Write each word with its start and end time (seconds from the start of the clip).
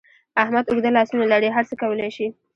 احمد 0.43 0.65
اوږده 0.67 0.89
لاسونه 0.97 1.23
لري؛ 1.33 1.49
هر 1.55 1.65
څه 1.69 1.75
کولای 1.81 2.09
شي. 2.17 2.27